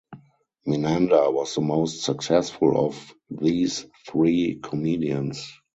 [0.65, 5.53] Menander was the most successful of these three comedians.